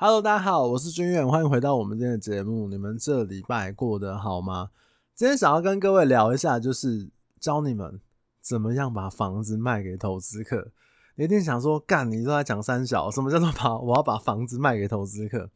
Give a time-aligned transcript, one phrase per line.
[0.00, 2.68] Hello，大家好，我是军远，欢迎回到我们今天的节目。
[2.68, 4.70] 你们这礼拜过得好吗？
[5.12, 8.00] 今天想要跟各位聊一下，就是教你们
[8.40, 10.70] 怎么样把房子卖给投资客。
[11.16, 15.50] 你一定想说，干，你都在讲三小，什么叫做把我要把房子卖给投资客？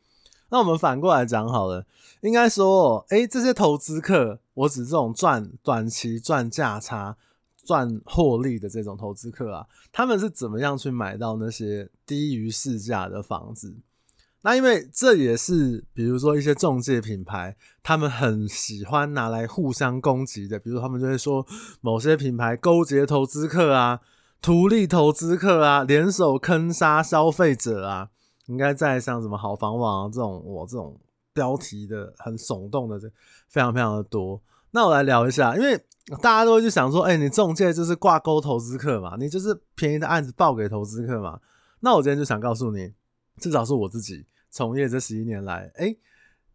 [0.48, 1.86] 那我们反过来讲好了，
[2.22, 7.16] 应该说，诶，这些投资客，我指这种赚短期赚价差、
[7.62, 13.76] 赚获利的这种投资客啊，他们是怎么样去买到那些低于市价的房子？
[14.42, 20.58] 那因为这也是，比如说一些中介品牌，他们很喜欢拿来互相攻击的。
[20.58, 21.46] 比如他们就会说，
[21.80, 24.00] 某些品牌勾结投资客啊，
[24.40, 28.08] 图利投资客啊，联手坑杀消费者啊。
[28.46, 31.00] 应该在像什么好房网啊这种，我这种
[31.32, 33.08] 标题的很耸动的，这
[33.48, 34.42] 非常非常的多。
[34.72, 35.78] 那我来聊一下，因为
[36.20, 41.38] 大家都会去想说，哎，你中介就是挂钩投资客嘛，你就是便宜的案子报给投资客嘛。
[41.80, 42.92] 那我今天就想告诉你，
[43.38, 44.24] 至少是我自己。
[44.50, 45.96] 从业这十一年来，诶，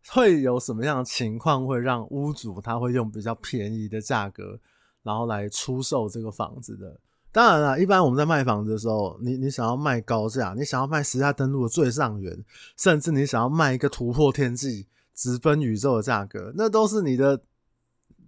[0.09, 4.59] 会有什么样的情况会让屋主他会用比较便宜的价格，
[5.01, 6.99] 然后来出售这个房子的？
[7.31, 12.45] 当然了，一般我们在卖房子的时候，你你想要卖高价，你想要卖实价登录的最上缘，
[12.77, 17.41] 甚至你想要卖一个突破天际、直奔宇宙的价格，那都是你的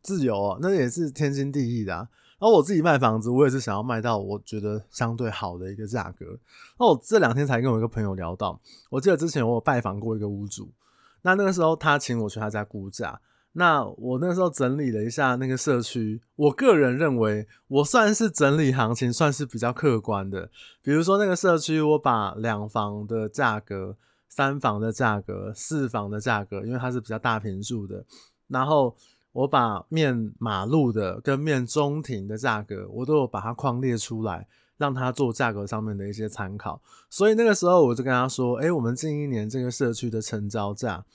[0.02, 2.10] 自由哦，那也是天经地义的啊。
[2.40, 6.26] 然后我自己卖房子，我也是想要卖到我觉得相对好的一个价格。
[6.80, 8.58] 那我这两天才跟我一个朋友聊到，
[8.90, 10.72] 我记得之前我有拜访过一个屋主，
[11.24, 13.20] 那那个时候他请我去他家估价，
[13.52, 20.50] 那我那时候整理了一下那个社区，我个人认为我算是整理行情算是比较客观的。
[20.82, 23.98] 比如说那个社区，我把两房的价格、
[24.30, 28.06] 三房的价格、四房的价格，因为它是比较大平数的，
[28.48, 28.96] 然后。
[29.32, 36.82] 我把面马路的跟面中庭的价格，我都有把它框列出来，让他做价格上面的一些参考。
[37.12, 41.06] 所以那个时候我就跟他说：“哎、我们近一年这个社区的成交价，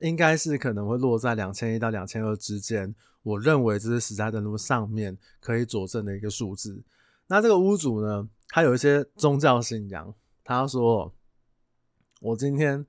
[0.00, 2.92] 应该是可能会落在两千一到两千二之间。
[3.22, 6.82] 我认为这是实价登录上面可以佐证的一个数字。
[7.28, 10.12] 那这个屋主呢，他有一些宗教信仰，
[10.42, 11.14] 他说：
[12.20, 12.84] 我今天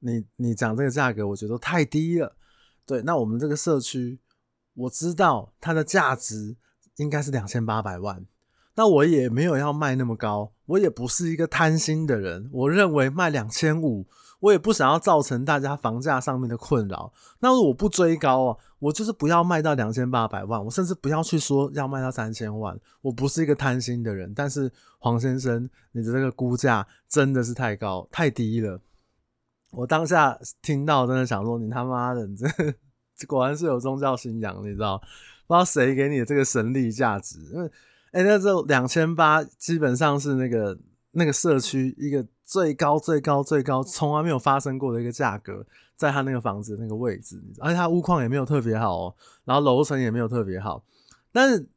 [0.00, 2.34] 你你讲这个价格，我觉得太低了。”
[2.88, 4.18] 对，那我们这个社区，
[4.72, 6.56] 我知道它的价值
[6.96, 8.24] 应该是两千八百万，
[8.76, 14.06] 那我也没有要卖那么高，我也不是一个贪心的人，我认为卖两千五，
[14.40, 28.80] 我也不想要造成大家房价上面的困扰，那我不追高啊，我就是不要卖到两千八百万，我甚至不要去说要卖到三千万，我不是一个贪心的人，但是黄先生，你的这个估价真的是太高，太低了。
[29.70, 32.46] 我当下听到，真的想说：“你他妈的，你这
[33.28, 34.98] 果然是有宗教信仰，你知道？
[35.46, 37.38] 不知道谁给你的这个神力价值？
[37.52, 37.66] 因为，
[38.12, 40.78] 哎、欸，那这两千八基本上是那个
[41.10, 49.14] 那个社区一个最高、最高、最高，从来没有发生过的一个价格，在他那个房子那个位置，而且他屋况也没有特别好哦，
[49.44, 50.82] 然后楼层也没有特别好，
[51.32, 51.68] 但是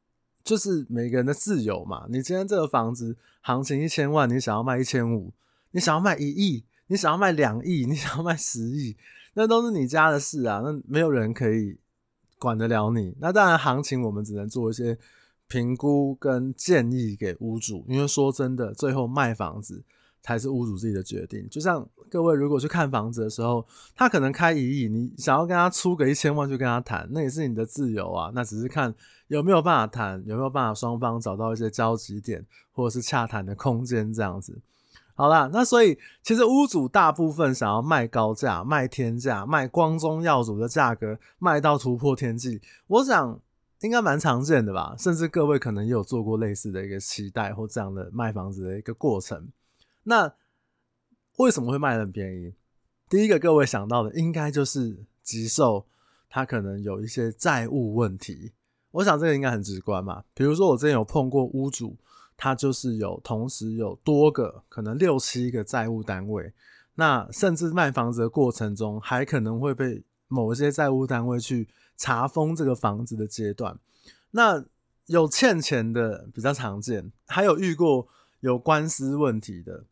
[0.44, 2.06] 就是每个人的自由嘛。
[2.10, 5.34] 你今天这个房子行情一千万，你想要卖一千五，
[5.72, 8.98] 你想要卖一亿。”你想要卖两亿，你想要卖十亿，
[9.36, 11.78] 那都是你家的事啊，那没有人可以
[12.38, 13.16] 管得了你。
[13.22, 14.98] 那当然，行情我们只能做一些
[15.48, 19.82] 评估跟建议给屋主，因为说真的，最后卖房子
[20.22, 21.48] 才是屋主自己的决定。
[21.50, 23.66] 就像各位如果去看房子的时候，
[23.96, 28.30] 他可能开一亿，你想要跟他出个一千万去跟他谈，那也是你的自由啊。
[28.36, 28.94] 那只是看
[29.28, 34.60] 有没有办法谈，有没有办法双方找到一些交集点，或者是洽谈的空间这样子。
[35.14, 43.40] 好啦，那所以其实屋主大部分想要卖高价、卖天价、卖光宗耀祖的价格，卖到突破天际，我想
[43.82, 44.96] 应该蛮常见的吧。
[44.98, 49.50] 甚至各位可能也有做过类似的一个期待或这样的卖房子的一个过程。
[50.04, 50.34] 那
[51.38, 52.54] 为什么会卖得很便宜？
[53.08, 55.86] 第一个各位想到的应该就是急售，
[56.30, 58.54] 他可能有一些债务问题。
[58.92, 60.24] 我想这个应该很直观嘛。
[60.34, 61.96] 比如说我之前有碰过屋主。
[62.44, 66.52] 他就是有同时有多个可能六七个债务单位，
[66.96, 73.78] 那甚至卖房子的过程中，还可能会被某些债务单位去查封这个房子的阶段。
[74.32, 74.66] 那
[75.06, 78.08] 有欠钱的比较常见，还有遇过
[78.40, 79.84] 有官司问题的。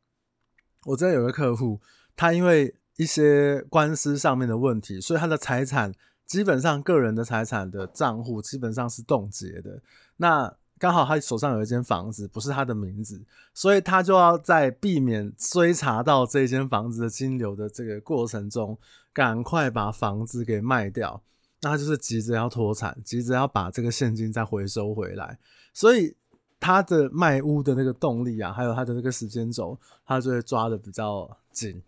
[0.85, 1.79] 我这有个客户，
[2.15, 5.94] 他因为一些官司上面的问题，所以他的财产
[6.25, 9.83] 基本上个人的财产的账户基本上是冻结的。
[10.18, 13.21] 那刚好他手上有一间房子，不是他的名字，
[13.53, 18.77] 所以他就要在避免追查到这间房子的金流的这个过程中，
[19.13, 21.21] 赶快把房子给卖掉。
[21.61, 25.37] 那他就是急着要脱产，急着要把这个现金再回收回来，
[25.73, 26.15] 所以
[26.57, 31.83] 他的卖屋的那个动力啊，还有他的那个时间轴，他就会抓得比较紧。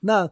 [0.00, 0.26] 那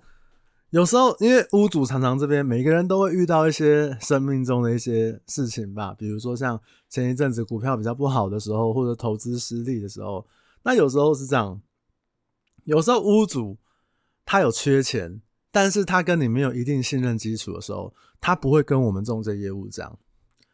[0.70, 10.24] 有时候，因为屋主常常这边每个人都会遇到一些生命中的一些事情吧，比如说像前一阵子股票比较不好的时候，或者投资失利的时候，
[10.62, 11.60] 那有时候是这样，
[12.64, 13.58] 有时候屋主
[14.24, 15.20] 他有缺钱，
[15.50, 19.98] 但是他跟你没有一定信任基础的时候，他不会跟我们中介业务讲。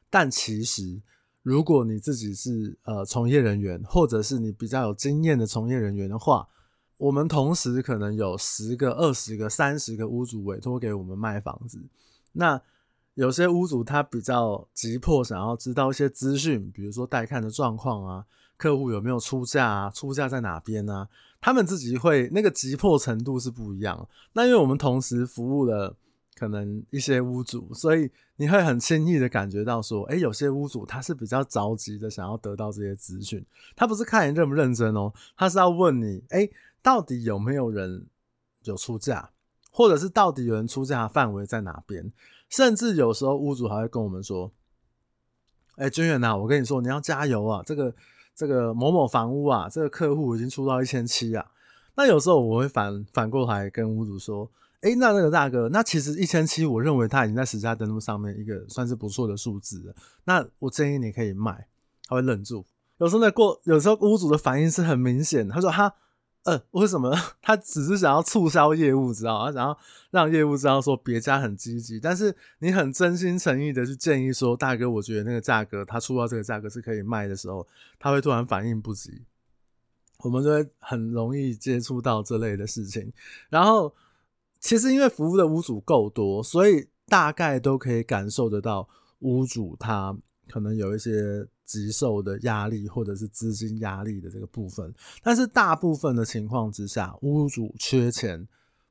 [0.09, 1.03] 但其实，
[1.43, 6.49] 如果你自己是呃从业人员，或者是你比较有经验的从业人员的话，
[6.99, 11.79] 我们同时可能有十个、二十个、三十个屋主委托给我们卖房子。
[12.33, 12.61] 那
[13.15, 18.25] 有些屋主他比较急迫，想要知道一些资讯，比如说带看的状况啊，
[18.57, 21.09] 客户有没有出价啊，出价在哪边啊，
[21.41, 24.09] 他们自己会那个急迫程度是不一样。
[24.33, 25.97] 那因为我们同时服务了
[26.39, 33.45] 可能一些屋主，所以你会很轻易的感觉到说，哎、有些屋主他是比较着急的，想要得到这些资讯。
[33.75, 36.49] 他不是看你认不认真哦，他是要问你，哎、
[36.83, 38.07] 到底有没有人
[38.65, 39.31] 有出价，
[39.71, 42.13] 或者是到底有人出价的范围在哪边？
[42.49, 44.53] 甚至有时候屋主还会跟我们说
[45.77, 47.61] ：“哎、欸，军远呐，我跟你说，你要加油啊！
[47.67, 47.93] 这个
[48.35, 51.45] 这个某某房屋啊，这个客户已经出到一千七啊。”
[51.97, 54.49] 那有时候我会反反过来跟屋主说
[54.87, 59.95] ：“哎、那那个大哥，那其实一千七，我认为他已经在实价登录上面一个算是不错的数字了。
[60.25, 61.67] 那我建议你可以卖。”
[62.07, 62.65] 他会愣住。
[62.99, 65.93] 有时候呢，过有时候屋主的反应是很明显，他说：“哈。”
[66.47, 67.13] 呃，为什么
[67.43, 69.47] 他只是想要促销业务，知道吗？
[69.47, 69.77] 他想要
[70.13, 77.67] 让业务知道说别家很积极，但是你很真心诚意的去建议说，大哥，我觉得那个价格他出到这个价格是可以卖的时候，
[77.99, 79.25] 他会突然反应不及，
[80.19, 83.13] 我们就会很容易接触到这类的事情。
[83.51, 83.93] 然后，
[84.67, 88.89] 其实因为服务的屋主够多，所以大概都可以感受得到
[89.21, 90.15] 屋主他
[90.49, 91.47] 可能有一些。
[91.67, 98.47] 急售的压力，或者是资金压力的这个部分，但是大部分的情况之下，屋主缺钱，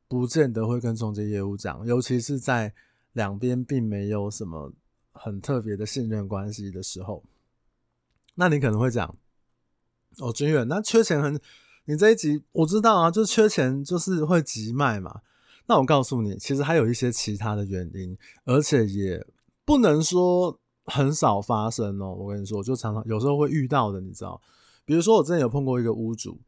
[0.09, 2.73] 不见得会跟中介业务讲，尤其是在
[3.13, 4.73] 两边并没有什么
[5.13, 7.23] 很特别的信任关系的时候。
[8.33, 9.15] 那你可能会讲，
[10.17, 11.39] 哦，君远，那缺钱很，
[11.85, 15.21] 你这一集我知道啊，就缺钱就是会急卖嘛。
[15.67, 19.25] 那我告诉你，其实还有一些其他的原因，而且也
[19.65, 20.59] 不能说。
[20.87, 24.39] 很少发生哦，我跟你说，就常常有时候会遇到的，你知道？
[24.85, 26.39] 比如说，我之前有碰过一个屋主，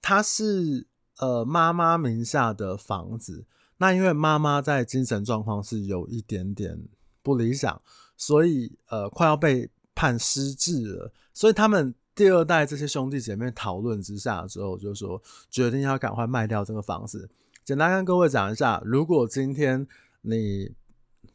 [0.00, 0.86] 他是
[1.18, 3.44] 呃妈妈名下的房子，
[3.76, 6.82] 那因为妈妈在精神状况是有一点点
[7.22, 7.78] 不理想，
[8.16, 17.28] 所以呃快要被判失智了，所以他们第二代这些兄弟姐妹讨论之下之后，就说决定要赶快卖掉这个房子。
[17.64, 19.86] 简单跟各位讲一下，如果今天
[20.20, 20.70] 你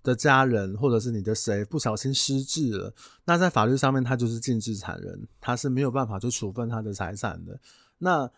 [0.04, 2.94] 的家人或者是你的谁不小心失智了，
[3.26, 7.60] 那在法律上面他就是净资产人，他是没有办法去处分他的财产的。
[7.98, 8.30] 那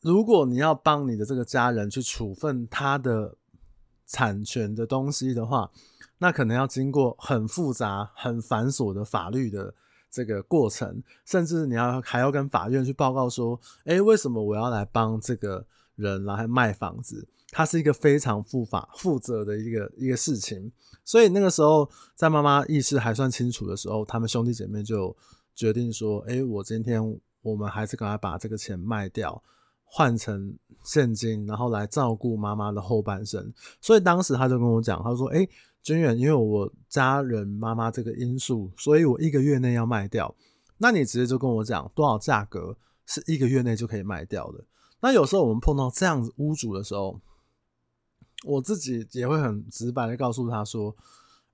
[0.00, 3.36] 如果你要帮你的这个家人去处分他的
[4.06, 5.70] 产权的东西的话，
[6.16, 9.74] 那可能要经过很复杂、很繁琐的法律的
[10.10, 15.66] 这个过程，甚至你要还要跟法院去报告说，诶，为什么我要来帮这个
[16.00, 17.28] 人来卖房子？
[17.52, 20.70] 它是一个非常负法负责的一个一个事情，
[21.04, 25.16] 所以那个时候在妈妈意识还算清楚的时候，他们兄弟姐妹就
[25.54, 27.02] 决定说：“哎，我今天
[27.42, 29.42] 我们还是赶快把这个钱卖掉，
[29.84, 35.46] 换成现金，然后来照顾妈妈的后半生。”所以当时他就跟我讲，他说：“哎，
[35.82, 40.32] 军远，因为我家人妈妈这个因素，所以我一个月内要卖掉。
[40.78, 44.64] 那你直接就跟我讲多少价格是一个月内就可以卖掉的。
[45.00, 47.20] 那有时候我们碰到这样子屋主的时候。”
[48.42, 50.96] 我自己也会很直白的告诉他说，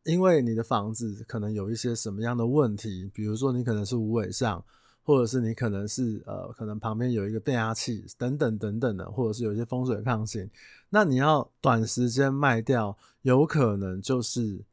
[0.05, 4.65] 因为你的房子可能有一些什么样的问题，比如说你可能是无尾巷，
[5.03, 10.49] 或者是你可能是呃，可能旁边有一个变压器等等等等的，或者是有一些风水抗性，
[10.91, 14.65] 那你要短时间卖掉，有可能就是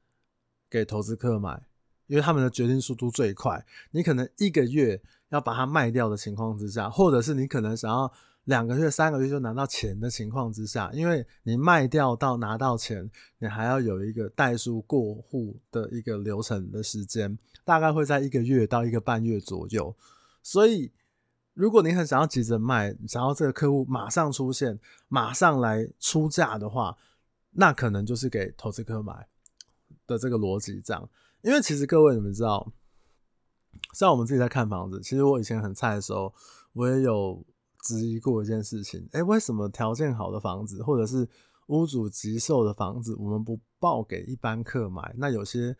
[0.69, 1.65] 给投资客买，
[2.05, 8.13] 因为他们的决定速度最快，你可能一个月要把它卖掉的情况之下，或者是你可能想要。
[8.45, 13.09] 两个月、三个月就拿到钱的情况之下，因为你卖掉到拿到钱，
[13.39, 19.95] 你还要有一个代书过户的一个流程的时间，大概会在一个月到一个半月左右。
[20.41, 20.91] 所以，
[21.53, 26.97] 如果你很想要急着卖，想要这个客户马上出现、马上来出价的话，
[27.51, 29.25] 那可能就是给投资客买
[30.05, 31.09] 的这个逻辑这样。
[31.43, 32.73] 因为其实各位你们知道，
[33.93, 36.33] 像我们自己在看房子，其实我以前很菜的时候，
[36.73, 37.41] 我也有。
[37.83, 41.27] 质疑过一件事情，诶、欸，为什么条件好的房子，或者是
[41.67, 45.13] 屋主急售的房子，我们不报给一般客买？
[45.17, 45.75] 那有些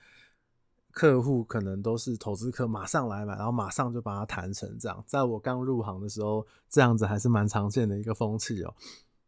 [0.92, 5.04] 客户可能都是投资客，马上来买，然后马上就把它谈成这样。
[5.08, 8.76] 在我刚入行的时候，这样子还是蛮常见的一个风气哦。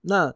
[0.02, 0.32] 那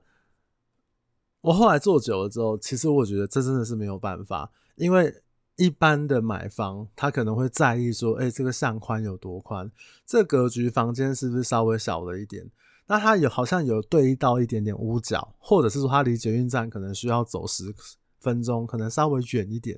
[1.41, 5.13] 我后来做久了之后，其实我觉得这真的是没有办法，因为
[5.59, 9.69] 一般的买房他可能会在意说，哎、这个相宽有多宽，
[10.05, 12.49] 这格局房间是不是稍微小了一点？
[12.87, 17.71] 那他有好像有对到一点点屋角，或者是说他离捷运站可能需要走十
[18.19, 19.77] 分钟，可能稍微远一点，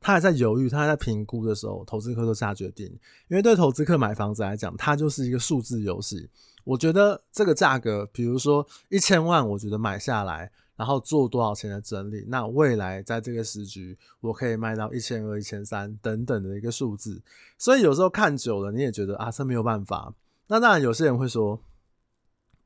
[0.00, 2.86] 他还在犹豫，他还在评估的时候，投资客都下决定，
[3.28, 6.28] 因为对投资客买房子来讲，它就是一个数字游戏。
[6.64, 10.50] 我觉得这个价格，比如说一千万，我觉得买下来。
[10.80, 17.20] 然后做多少钱的整理，那未来在这个时局，我可以卖到一千二、一千三等等的一个数字。
[17.58, 20.14] 所以有时候看久了，你也觉得啊，这没有办法。
[20.46, 21.60] 那当然，有些人会说，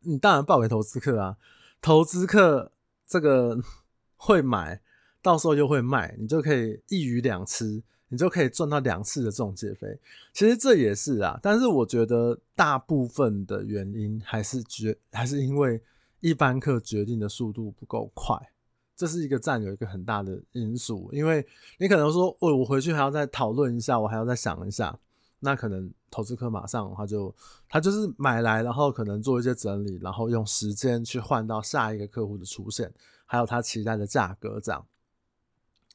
[0.02, 1.36] 你当然报给投资客啊，
[1.82, 2.70] 投资客
[3.04, 3.58] 这个
[4.16, 4.80] 会买，
[5.20, 9.98] 到时候又会卖，你就可以一鱼两吃，你就可以赚到两次的中介费。
[10.32, 15.82] 其实这也是啊，但是我觉得大部分的原因还是觉还是因为。
[16.24, 18.34] 一般客决定的速度不够快，
[18.96, 21.10] 这是一个占有一个很大的因素。
[21.12, 24.98] 因为你可能说，哦，我回去还要再讨论一下，我还要再想一下，
[25.40, 27.34] 那可能投资客马上他就
[27.68, 32.90] 他就是买来，然后可能做一些整理，然后用时间去换到下一个客户的出现，
[33.26, 34.86] 还有他期待的价格这样。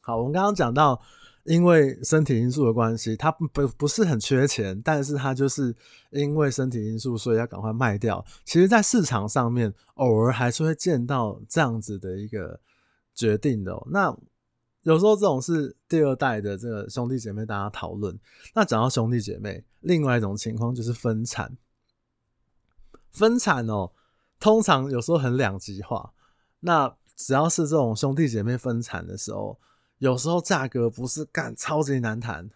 [0.02, 1.02] 好，我们刚刚讲到。
[1.44, 5.76] 因为身体因素的关系，他不不是很缺钱，但是他就是
[6.12, 8.24] 因为身体因素，所以要赶快卖掉。
[8.46, 12.60] 其实，在市场上面，偶尔还是会见到这样子的一个
[13.16, 13.76] 决定的。
[13.90, 14.16] 那
[14.84, 18.18] 有时候这种是第二代的这个兄弟姐妹大家讨论。
[18.54, 21.58] 那讲到兄弟姐妹，另外一种情况就是分产。
[23.12, 23.92] 分产喔，
[24.40, 26.14] 通常有时候很两极化。
[26.60, 29.60] 那只要是这种兄弟姐妹分产的时候。
[30.00, 32.50] 有时候价格不是干超级难谈，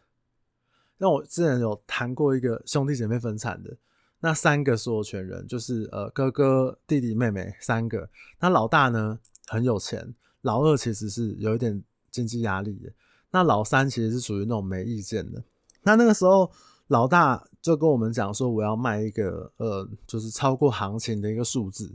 [0.97, 3.77] 那我之前有谈过一个兄弟姐妹分产的，
[4.21, 8.09] 那三个所有权人就是呃哥哥、弟弟、妹妹三个，
[8.39, 12.91] 那老大呢很有钱，老二其实是有一点经济压力的，
[13.31, 15.43] 那老三其实是属于那种没意见的。
[15.81, 16.49] 那那个时候
[16.87, 21.93] 老大就跟我们讲说，我要卖一个呃就是超过行情的一个数字。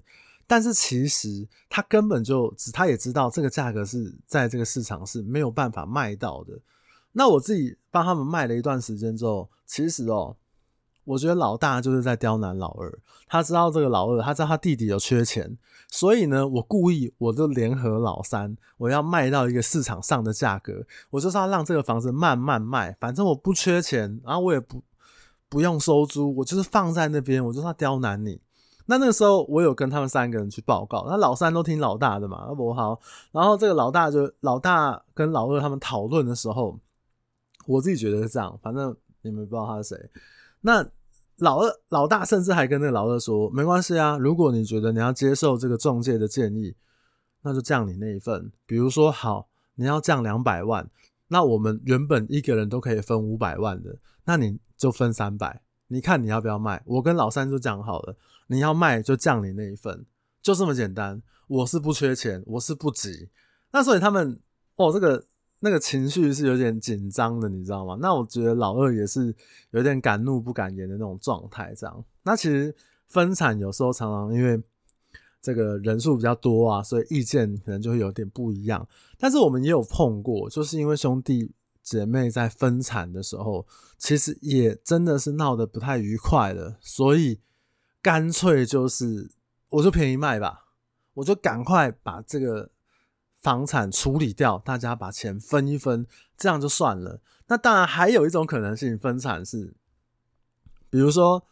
[0.48, 6.58] 但是其实他根本就，他也知道这个价格是在这个市场是没有办法卖到的。
[7.12, 10.34] 那我自己帮他们卖了一段时间之后，其实哦，
[11.04, 12.98] 我觉得老大就是在刁难老二。
[13.28, 15.58] 他知道这个老二，他知道他弟弟有缺钱，
[15.90, 24.82] 所以呢，我故意我就联合老三，我要卖到一个市场上的价格，我就是要让这个房子慢慢卖，反正我不缺钱，然后我也不
[25.50, 28.40] 不用收租，我就是放在那边，我就是要刁难你。
[28.90, 32.98] 那那个时候，我有跟他们三个人去报告，那老三都听老大的嘛，那不好。
[33.32, 36.80] 然后这个老大就老大跟老二他们讨论的时候，
[37.66, 40.10] 我自己觉得是这样，反正你们不知道他是谁。
[40.62, 40.82] 那
[41.36, 46.74] 老二老大甚至还跟那个老二说，没关系啊，如果你觉得你要接受这个中介的建议，
[47.42, 48.50] 那就降你那一份。
[48.64, 50.88] 比如说，好，你要降两百万，
[51.28, 55.60] 那我们原本一个人都可以分五百万的，那你就分三百。
[55.88, 56.82] 你看你要不要卖？
[56.86, 58.16] 我跟老三就讲好了，
[58.48, 60.04] 你要卖就降你那一份，
[60.42, 61.22] 就这么简单。
[61.46, 63.30] 我是不缺钱，我是不急。
[63.70, 64.38] 那所以他们
[64.76, 65.24] 哦，这个
[65.60, 67.96] 那个情绪是有点紧张的，你知道吗？
[68.00, 69.34] 那我觉得老二也是
[69.70, 72.04] 有点敢怒不敢言的那种状态，这样。
[72.24, 72.74] 那其实
[73.06, 74.60] 分产有时候常常因为
[75.40, 78.86] 这个人数比较多啊，所以意见可能就会有点不一样。
[79.16, 81.52] 但是我们也有碰过，就是因为兄弟。
[81.80, 87.40] 姐妹在分产的时候，其实也真的是闹得不太愉快的，所以
[88.02, 89.30] 干脆就是
[89.68, 90.66] 我就便宜卖吧，
[91.14, 92.70] 我就赶快把这个
[93.40, 97.20] 房产处理掉，大家把钱分一分，这样就算了。
[97.46, 99.74] 那当然还有一种可能性，分产是，
[100.90, 101.44] 比如说，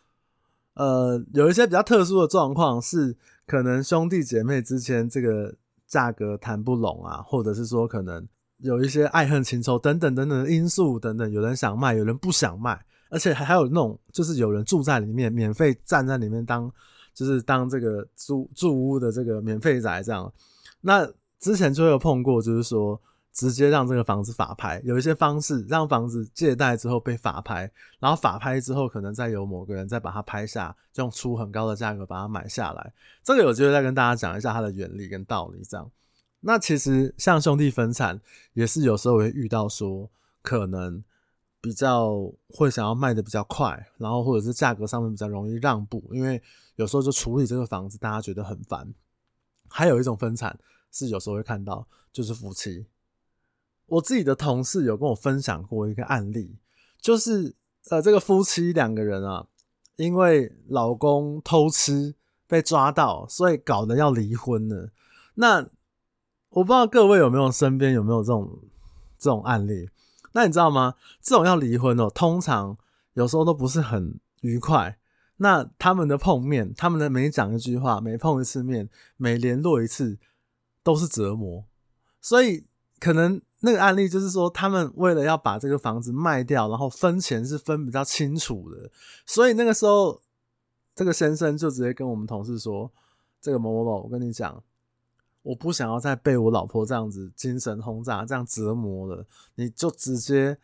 [0.74, 5.54] 呃，有一些比较特殊的状况是，可能兄弟姐妹之间这个
[5.86, 8.26] 价格谈不拢啊，或者是说可能。
[8.60, 16.70] 有一些爱恨情仇等等等等因素等等，有人想卖，有人不想卖，而且还还有那种就是有人住在里面，免费站在里面当
[17.14, 20.32] 就是当这个住住屋的这个免费宅这样。
[20.80, 21.08] 那
[21.38, 23.00] 之前就有碰过，就是说
[23.32, 32.92] 直接让这个房子法拍，有一些方式让房子借贷之后被法拍，然后法拍之后可能再由某个人再把它拍下，就用出很高的价格把它买下来。
[33.22, 35.90] 这个有机会再跟大家讲一下它的原理跟道理这样。
[36.40, 38.20] 那其实像兄弟分产
[38.52, 40.08] 也是有时候会遇到说，
[40.42, 41.02] 可能
[41.66, 46.40] 比较会想要卖的比较快，然后或者是价格上面比较容易让步，因为
[46.76, 48.94] 有时候就处理这个房子大家觉得很烦。
[49.68, 50.56] 还有一种分产
[50.92, 52.86] 是有时候会看到，就是夫妻。
[53.86, 56.56] 我自己的同事有跟我分享过一个案例，
[57.00, 57.56] 就是
[57.90, 59.44] 呃这个夫妻两个人啊，
[59.96, 62.14] 因为老公偷吃
[62.46, 64.90] 被抓到，所以搞得要离婚了。
[65.34, 65.68] 那
[66.50, 68.56] 我不知道各位有没有身边有没有这种
[69.18, 69.90] 这种案例？
[70.36, 70.96] 那你知道吗？
[71.22, 72.76] 这种要离婚哦，通常
[73.14, 74.98] 有时候都不是很愉快。
[75.38, 80.18] 那他们的碰面，他们的每讲一句话，每碰一次面，每联络一次，
[80.82, 81.64] 都是折磨。
[82.20, 82.66] 所以
[83.00, 88.90] 可能那个案例就是说，他们为了要把这个房子卖掉，然后分钱是分比较清楚的。
[89.24, 90.20] 所以那个时候，
[90.94, 92.92] 这个先生就直接跟我们同事说
[93.40, 94.62] ：“这个某某某，我跟你讲。”
[95.46, 99.24] 我不想要再被我老婆这样子精神轰炸，这样折磨了。
[99.54, 100.58] 你就直接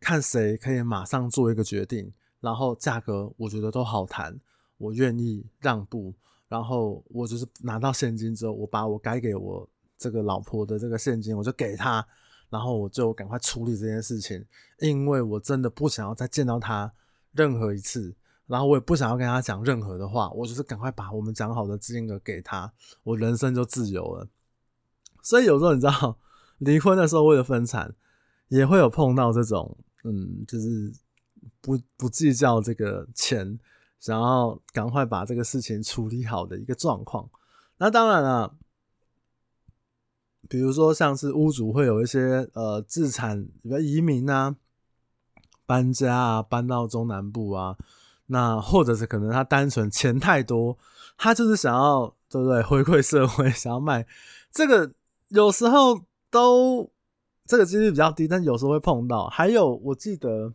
[0.00, 4.36] 看谁可以马上做一个决定，然后价格我觉得都好谈，
[4.76, 6.12] 我愿意让步。
[6.48, 12.04] 然后我就是拿到现金之后，我把我该给我这个老婆的这个现金我就给她，
[12.50, 14.44] 然后我就赶快处理这件事情，
[14.80, 16.92] 因为我真的不想要再见到她
[17.30, 18.12] 任何一次。
[18.46, 22.70] 然后我也不想要跟他讲任何的话，我就是赶快把我们讲好的金额给他，
[23.02, 24.28] 我人生就自由了。
[25.22, 26.18] 所以有时候你知道，
[26.58, 27.94] 离婚的时候为了分产，
[28.48, 30.92] 也会有碰到这种，嗯，就是
[31.62, 33.58] 不不计较这个钱，
[33.98, 37.30] 想要赶快把这个事情处理好的一个状况。
[37.78, 38.54] 那当然了，
[40.50, 44.54] 比如说像是屋主会有一些呃自产，比如移民啊、
[45.64, 47.78] 搬家啊、搬到中南部啊。
[48.26, 50.78] 那或者是可能他单纯钱太多，
[51.18, 54.06] 他就是想要对不对回馈社会， 想要卖
[54.50, 54.92] 这个，
[55.28, 56.00] 有时候
[56.30, 56.90] 都
[57.44, 59.26] 这个几率比较低，但有时候会碰到。
[59.28, 60.54] 还有我记得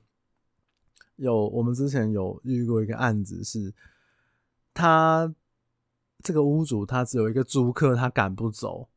[1.18, 3.74] 有我们之前有遇过一个案子，是
[4.74, 5.34] 他
[6.24, 8.90] 这个屋主他只有一个租客，他赶不走。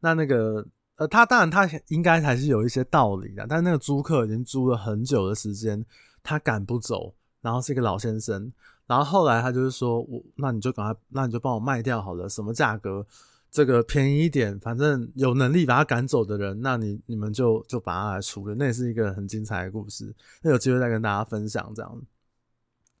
[0.00, 5.84] 那那个呃，他当然他应该还是有一些道理的，但那个租客已经租了很久的时间，
[6.22, 7.14] 他赶不走。
[7.42, 8.52] 然后是一个老先生，
[8.86, 13.06] 然后后来他就是说，我那你就赶快，那你就帮我卖掉好了，什么价格，
[13.50, 22.02] 这个便宜一点，反正有能力把他赶走的人，那你你们就就把他来处理，那也是一个很精彩的故事，那有机会再跟大家分享这样。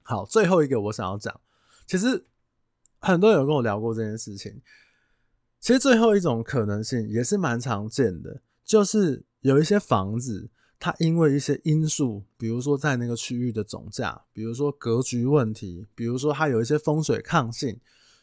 [0.02, 1.38] 好，最后一个我想要讲，
[1.86, 2.24] 其实
[3.00, 4.60] 很多人有跟我聊过这件事情，
[5.60, 10.48] 其实最后一种可能性也是蛮常见的，就是有一些房子。
[10.82, 17.78] 它因为一些因素，比如说在那个区域的总价，比如说格局问题，比如说它有一些风水抗性，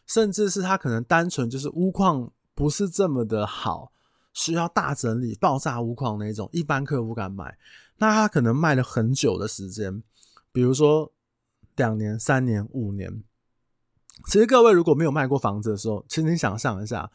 [0.08, 3.92] 甚至是它可能单纯就是屋况不是这么的好，
[4.34, 7.56] 需要大整理、爆炸屋况那种，一般客户不敢买。
[8.00, 10.02] 那它可能卖了很久的时间，
[10.52, 11.12] 比如说
[11.76, 13.24] 两年、三年、五年。
[14.26, 17.12] 其实各位如果没有卖过房子的时候，请你想象一下，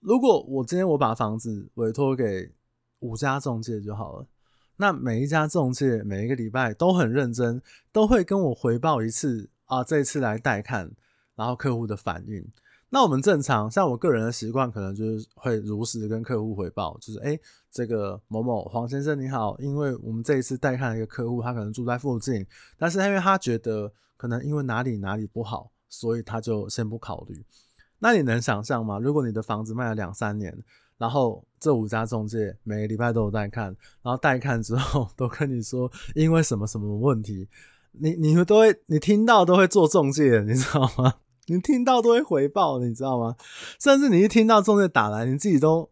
[0.00, 2.50] 如果我今天我把房子委托给
[3.00, 4.26] 五家中介就好了。
[4.80, 7.60] 那每一家中介每一个礼拜都很认真，
[7.92, 10.90] 都会跟我回报一次啊，这一次来带看，
[11.36, 12.42] 然后客户的反应。
[12.88, 17.38] 那我们正常，像我个人的习惯，可能就是会如实跟客户回报，就是哎，
[17.70, 22.46] 这个某某黄先生你好，因为我们这一次带看一个客户，他可能住在附近，
[22.78, 27.44] 但是因为他觉得可能因为哪里哪里不好，所以他就先不考虑。
[27.98, 28.98] 那你能想象吗？
[28.98, 30.56] 如果你的房子卖了两三年，
[31.00, 37.48] 然后这五家中介每个礼拜都有带看，然后带看之后都跟你说因为什么什么问题，
[37.92, 41.14] 你你们都会你听到都会做中介，你知道吗？
[41.48, 43.34] 你听到都会回报，你知道吗？
[43.80, 45.88] 甚至你一听到中介打来，你自己都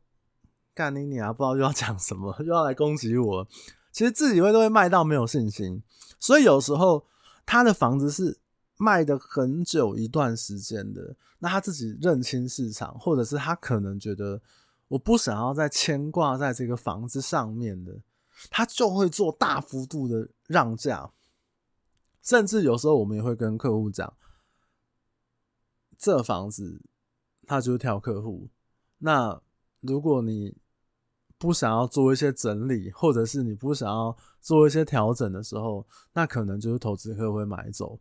[0.75, 3.49] 干你你啊，不知道又要讲什么，又要来攻击我。
[3.91, 5.83] 其实自己会都会卖到没有信心，
[6.21, 7.07] 所以有时候
[7.47, 8.39] 他的房子是
[8.77, 14.43] 卖的很久一段时间的，那他自己认清市场，或者是他可能觉得。
[14.89, 18.01] 我不想要再牵挂在这个房子上面的，
[18.51, 21.11] 他就会做大幅度的让价，
[22.23, 24.17] 甚至有时候我们也会跟客户讲，
[25.99, 26.83] 这房子
[27.47, 28.49] 他就是挑客户。
[28.99, 29.41] 那
[29.81, 30.57] 如果你
[31.37, 38.01] 不想要做一些整理，或者是你不想要做一些调整的时候，那可能就是投资客会买走。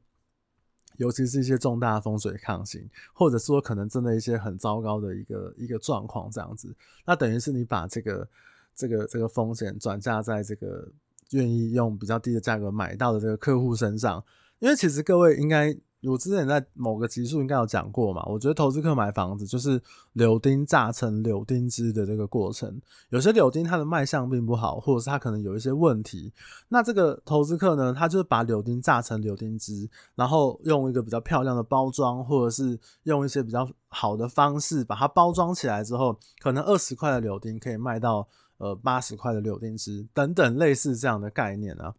[0.97, 8.27] 尤其是一些重大风水抗性，或者说可能真的一些很糟糕的一个一个状况这样子，那等于是你把这个
[8.75, 10.87] 这个这个风险转嫁在这个
[11.31, 14.23] 愿意用比较低的价格买到的这个客户身上，
[14.59, 15.77] 因为其实各位应该。
[16.07, 19.81] 我之前在某个集数应该有讲过嘛，我觉得投资客买房子就是
[20.13, 22.81] 柳丁榨成柳丁汁的这个过程。
[23.09, 26.31] 有些柳丁它的卖相并不好，或者是它可能有一些问题。
[26.69, 41.93] 那这个投资客呢，他就是把柳丁榨成柳丁汁，然后用一个比较漂亮的包装，或者是用一些比较好的方式把它包装起来之后，可能二十块的柳丁可以卖到呃八十块的柳丁汁等等类似这样的概念啊。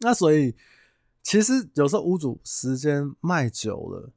[0.00, 0.54] 那所以。
[1.22, 4.12] 其实有时候屋主时间卖久了，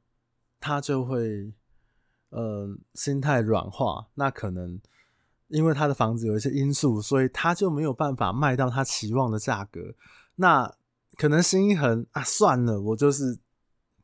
[0.58, 1.52] 他就会，
[2.30, 4.80] 呃，心态软化，那可能
[5.48, 9.94] 因为他的房子有一些因素，所以他就没有办法卖到他期望的价格。
[10.36, 10.74] 那
[11.16, 13.38] 可能心一横啊，算了，我就是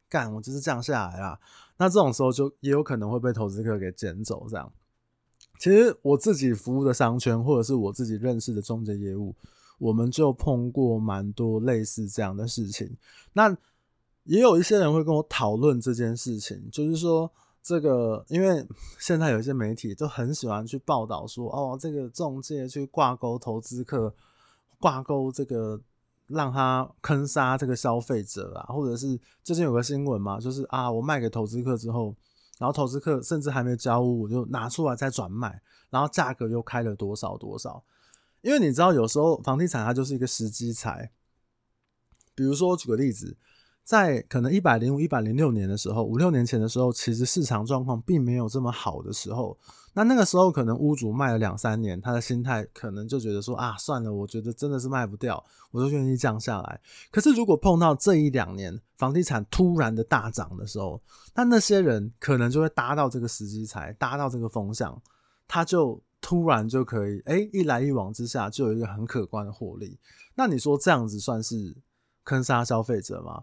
[0.08, 1.40] 干，我就是降下来啦。
[1.78, 4.46] 那这种时候就也有可能会被投资客给捡走。
[4.48, 4.70] 这样，
[5.58, 9.34] 其实我自己服务的商圈，或者是我自己认识的中介业务，
[9.80, 12.96] 我们就碰过蛮多类似这样的事情。
[13.32, 13.50] 那
[14.22, 17.28] 也有一些人会跟我讨论这件事情，就是说。
[17.62, 18.66] 这个，因为
[18.98, 24.14] 现在有一些媒体都很喜欢去报道说，哦，这个中介去挂钩投资客，
[24.78, 25.78] 挂钩这个
[26.28, 32.14] 让他坑杀这个消费者啊，或者是最近有个新闻嘛，就是啊，我卖给投资客之后，
[32.58, 37.84] 然后投资客甚至还没交屋，我就拿出来再转卖，然后价格又开了多少多少。
[38.42, 41.10] 因为你知道，有时候房地产它就是一个时机财，
[42.34, 43.36] 比如说我举个例子。
[43.82, 49.58] 在可能一百零五、一百零六年的时候，五六年前的时候，其实市场状况并没有这么好的时候。
[49.94, 56.80] 那那个时候，可能屋主卖了两三年，他的心态可能就觉得说啊，算了，我觉得真的是卖不掉，我就愿意降下来。
[57.10, 61.02] 可是如果碰到这一两年房地产突然的大涨的时候，
[61.34, 65.02] 那那些人可能就会搭到这个时机财，搭到这个风向，
[65.48, 69.98] 他就突然就可以哎、一来一往之下就有一个很可观的获利。
[70.34, 71.76] 那你说这样子算是
[72.24, 73.42] 坑杀消费者吗？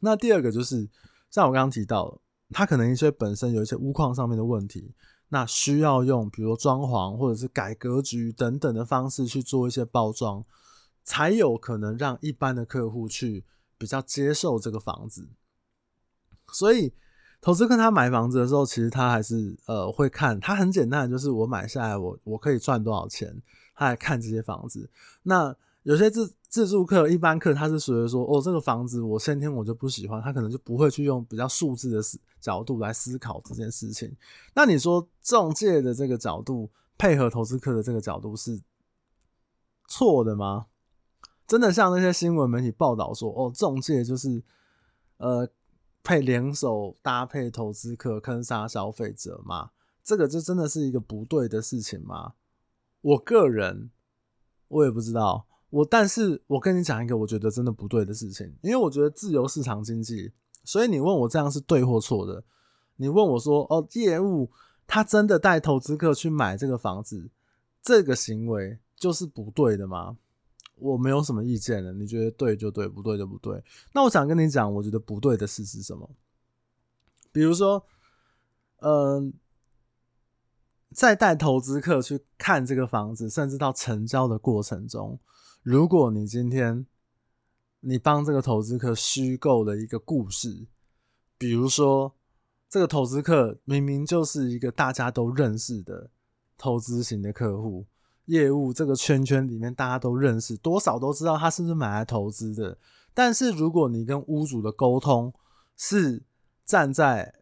[0.00, 0.88] 那第二个就是，
[1.30, 4.94] 像我刚刚提到，他可能一些本身有一些屋况上面的问题，
[5.28, 10.44] 那需要用比如说装潢或者是改格局等等的方式去做一些包装，
[11.04, 13.44] 才有可能让一般的客户去
[13.78, 15.28] 比较接受这个房子。
[16.52, 16.92] 所以，
[17.40, 23.34] 投资客他买房子的时候，其实他还是呃会看，他很简单就是我买下来我我可以赚多少钱，
[23.74, 24.90] 他来看这些房子。
[25.22, 34.14] 那有些自自住客、一般客，他是属于说，哦，这个房子我先天我就不喜欢，他可能就不会去用比较数字的思角度来思考这件事情。
[34.54, 38.60] 那你说中介的这个角度配合投资客的这个角度是
[39.88, 40.66] 错的吗？
[41.46, 44.42] 真的像那些新闻媒体报道说，哦，中介就是
[45.16, 45.48] 呃
[46.02, 49.70] 配联手搭配投资客坑杀消费者吗？
[50.02, 52.34] 这个就真的是一个不对的事情吗？
[53.00, 53.90] 我个人
[54.68, 55.46] 我也不知道。
[55.70, 60.32] 我，但是我跟你讲一个我觉得真的不对的事情，因为我觉得自由市场经济，
[60.64, 62.42] 所以你问我这样是对或错的，
[62.96, 64.50] 你问我说，哦，业务
[64.88, 67.30] 他真的带投资客去买这个房子，
[67.80, 70.16] 这个行为就是不对的吗？
[70.80, 73.62] 我没有什么意见了，你觉得对就对，不对就不对。
[73.92, 76.10] 那我想跟你讲，我觉得不对的事是什么？
[77.32, 77.86] 比如说，
[78.78, 79.32] 嗯、呃，
[80.92, 85.20] 在带投资客去看这个房子，甚至到成交的过程中。
[85.62, 86.86] 如果你今天
[87.80, 90.66] 你帮这个投资客虚构了一个故事，
[91.38, 92.14] 比如说
[92.68, 96.10] 这个投资客明明就是一个大家都认识的
[96.58, 97.86] 投资型的客户，
[98.30, 102.78] 业务这个圈圈里面大家都认识，多少都知道他是不是买来投资的。
[103.12, 105.32] 但是如果你跟屋主的沟通
[105.76, 106.22] 是
[106.64, 107.34] 站在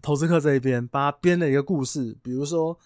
[0.00, 2.78] 投资客这一边，帮他编了一个故事，比如说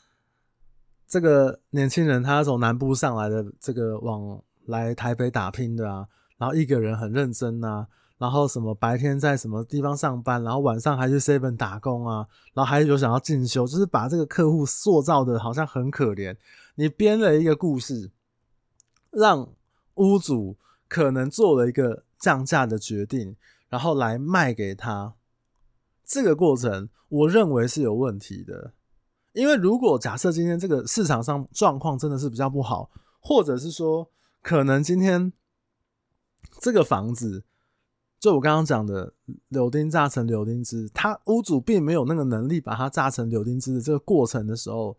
[1.06, 4.42] 这个年轻人他从南部上来的这个往。
[4.66, 7.86] 来台北打拼的啊，然后一个人很认真啊，
[8.18, 16.36] 然后什么白天在什么地方上班，然后晚上还去 Seven 打工啊，然后还有想要进修，就是把这个客户塑造的好像很可怜。
[16.76, 18.10] 你编了一个故事，
[19.10, 19.48] 让
[19.94, 20.56] 屋主
[20.88, 23.36] 可能做了一个降价的决定，
[23.68, 25.14] 然后来卖给他。
[26.04, 28.72] 这个过程我认为是有问题的，
[29.32, 34.08] 因为如果假设今天这个市场上状况真的是比较不好，或者是说。
[34.46, 35.32] 可能今天
[36.60, 37.44] 这个房子，
[38.24, 39.12] 就我刚刚讲的
[39.48, 44.96] 柳丁榨成柳丁汁，他屋主并没有那个能力把它榨成柳丁汁的这个过程的时候，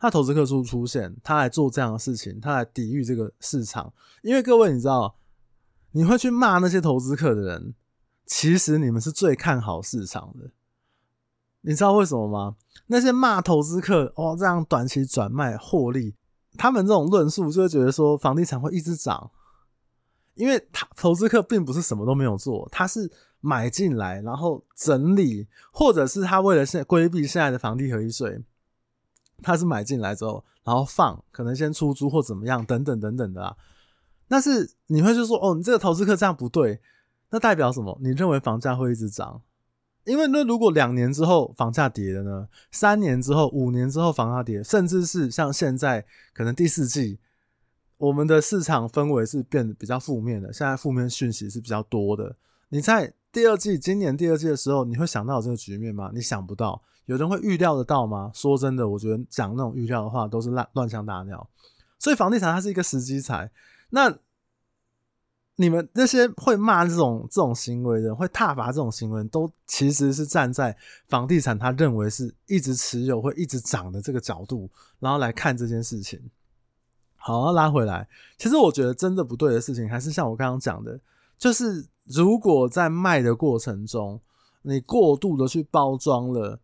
[0.00, 3.92] 他投资客出出现，他来做这样的事情，他来抵御这个市场。
[4.20, 5.14] 因为各位你知道，
[5.92, 7.74] 你会去骂那些投资客的人，
[8.26, 10.50] 其实你们是最看好市场的。
[11.60, 12.56] 你知道为什么吗？
[12.88, 16.16] 那些骂投资客哦，这样短期转卖获利。
[16.58, 19.30] 他们这种论述就会觉得说房地产会一直涨，
[20.36, 28.40] 因为他投资客并不是什么都没有做，他是买进来然后整理，或者是他为了现规避现在的房地合一税，
[29.42, 33.56] 他是买进来之后然后放，可能先出租或怎么样等等等等的啊。
[34.28, 36.80] 但是你会就说哦，你这个投资客这样不对，
[37.30, 37.98] 那代表什么？
[38.02, 39.42] 你认为房价会一直涨？
[40.04, 42.48] 因为那如果两年之后房价跌了呢？
[42.70, 47.18] 三年之后、五年之后房价跌，甚至是像现在可能第四季，
[47.98, 50.52] 我们的市场氛围是变得比较负面的。
[50.52, 52.36] 现在负面讯息是比较多的。
[52.68, 56.10] 你在第二季、今年第二季的时候，你会想到这个局面吗？
[56.12, 58.30] 你想不到，有人会预料得到吗？
[58.34, 61.48] 说真的，我觉得讲那种预料的话都是乱乱枪打鸟。
[61.98, 63.50] 所以房地产它是一个时机财。
[63.90, 64.18] 那
[65.58, 70.76] 你们那些会骂这种这种行为的人，会挞伐这种行为，都其实是站在
[71.08, 76.20] 房地产他认为是一直持有会一直涨的这个角度，然后来看这件事情。
[77.26, 78.08] 好，拉回来，
[78.38, 81.00] 其实我觉得真的不对的事情，还是像我刚刚讲的，
[81.36, 84.20] 就是如果在卖的过程中，
[84.62, 86.60] 你过度的去包装了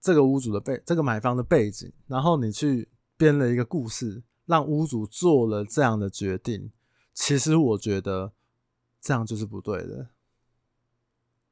[0.00, 6.72] 这个屋主的背，这个买方的背景，然后你去编了一个故事，让屋主做了这样的决定。
[7.12, 8.32] 其实我觉得
[8.98, 10.08] 这样就是不对的。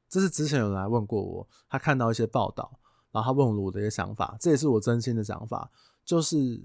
[0.09, 2.79] 这是之前有人来问过我，他看到一些报道，
[3.11, 5.69] 然后他问了我的一个想法，这也是我真心的想法。
[6.03, 6.59] 就是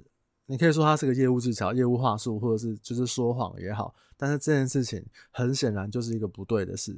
[0.46, 6.96] 你可以说他是个业务技巧、业务话术，或者是就是说谎也好，但是这件事情很显然就是一个不对的事。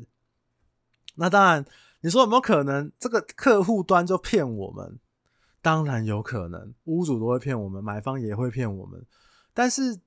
[1.17, 1.65] 那当然，
[2.01, 4.99] 你说有没有可能这个客户端就骗我们？
[5.61, 9.05] 当然有可能，屋主都会骗我们，买方也会骗我们，
[9.53, 10.01] 但是。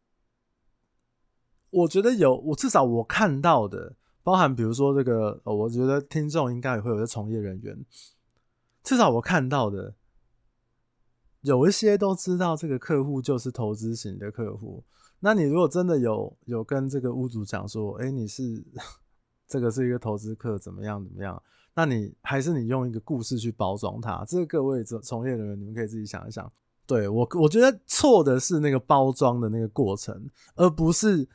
[1.74, 7.86] 我觉得有，我至少我看到的，包含比如说这个，我觉得听众应该也会有些从业人员，
[8.84, 9.96] 至少我看到的，
[11.42, 14.84] 有一些都知道这个客户就是投资型的客户。
[15.20, 18.64] 那你如果真的有有跟这个屋主讲说，哎，你是
[19.48, 21.42] 这个是一个投资客，怎么样怎么样？
[21.74, 26.52] 那你还是你用一个故事去包装它，这个各位从从业人员，你们可以自己想一想。
[26.86, 31.28] 对，我，我觉得错的是那个包装的那个过程，而不是。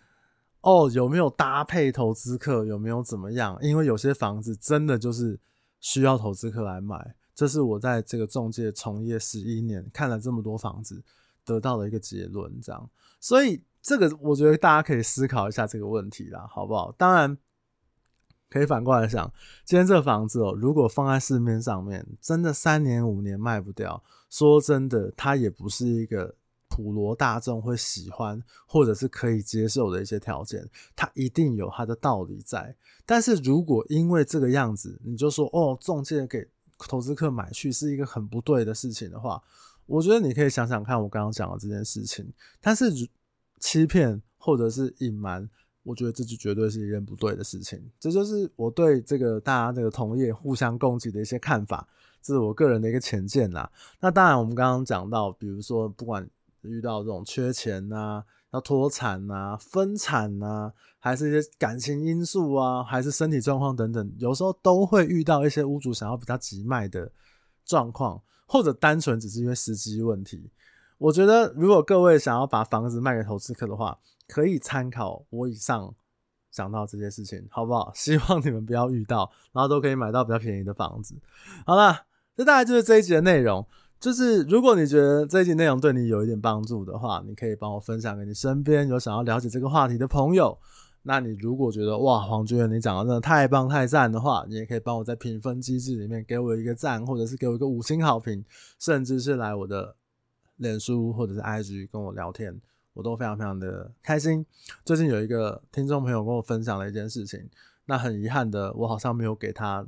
[0.63, 2.65] 哦，有没有搭配投资客？
[2.65, 3.57] 有没有怎么样？
[3.63, 5.39] 因为有些房子真的就是
[5.79, 11.01] 需要投资客来买，这是我在这个中介从业十一年，看了这么多房子
[11.45, 12.53] 得到的一个结论。
[12.61, 16.91] 这样，所以这个我觉得大家可以思考一下这个问题啦，好不好？
[16.99, 17.39] 当然
[18.51, 19.33] 可以反过来想，
[19.65, 26.35] 今天这个房子哦，如果放在市面上面，真的三年五年卖不掉，说真的，它也不是一个。
[26.69, 32.77] 普罗大众会喜欢或者是可以接受的一些条件，它一定有它的道理在。
[33.07, 36.47] 但是如果因为这个样子，你就说哦，中介给
[36.79, 39.43] 投资客买去是一个很不对的事情的话，
[39.87, 42.33] 我觉得你可以想想看我刚刚讲的这件事情。
[42.61, 42.91] 但是
[43.61, 45.49] 欺骗或者是隐瞒，
[45.83, 47.83] 我觉得这就绝对是一件不对的事情。
[47.99, 51.89] 这就是我对这个大家这个同业互相攻击的一些看法，
[52.23, 53.71] 这是我个人的一个浅见啦。
[54.01, 56.29] 那当然，我们刚刚讲到，比如说不管。
[56.63, 58.25] 遇到这种缺钱啊，
[58.57, 67.13] 要脱产啊，分产啊，还是一些感情因素啊，还是身体状况等等，有时候都会遇到一些屋主想要比较急卖的
[67.65, 70.51] 状况，或者单纯只是因为时机问题。
[70.99, 75.95] 我觉得，如果各位想要把房子卖给投资客的话，可以参考我以上
[76.51, 77.93] 讲到这些事情，好不好？
[77.95, 81.15] 希望你们不要遇到，然后都可以买到比较便宜的房子。
[81.67, 83.67] 好了，这大概就是这一集的内容。
[83.99, 90.59] 就是如果你觉得这一集内容对你有一点帮助的话，你可以帮我分享给你身边有想要了解这个话题的朋友。
[91.03, 98.45] 那你如果觉得哇，黄军远你讲的真的太棒太赞的话，你也可以帮我在评分机制里面给我一个赞，或者是给我一个五星好评，
[98.79, 99.97] 甚至是来我的
[100.57, 102.61] 脸书或者是 IG 跟我聊天，
[102.93, 104.45] 我都非常非常的开心。
[104.85, 107.49] 最近有一个听众朋友跟我分享了一件事情，
[107.87, 109.87] 那很遗憾的，我好像没有给他。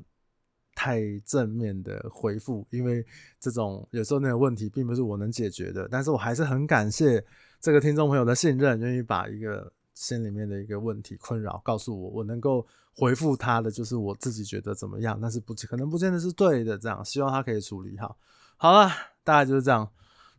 [0.79, 3.05] 太正面的回复，因为
[3.41, 7.23] 这种有时候那个问题并不是我能解决的，但是我还是很感谢
[7.61, 12.64] 这个听众朋友的信任，愿意把一个心里面的一个问题困扰告诉我，我能够
[12.95, 18.17] 回复他的就是我自己觉得怎么样，但是不可能不见得是对的，这样希望他可以处理好。
[18.57, 18.88] 好了，
[19.25, 19.91] 大概就是这样，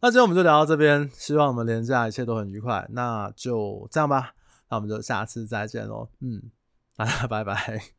[0.01, 4.33] 那今天我们就聊到这边，希望我们连假一切都很愉快，那就这样吧，
[4.69, 6.41] 那我们就下次再见喽，嗯，
[6.95, 7.98] 大家拜拜。